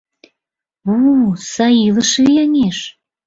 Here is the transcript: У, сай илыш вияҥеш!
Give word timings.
У, 0.91 0.95
сай 1.51 1.75
илыш 1.87 2.11
вияҥеш! 2.23 2.77